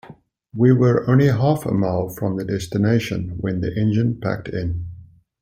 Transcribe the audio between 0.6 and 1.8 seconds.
were only half a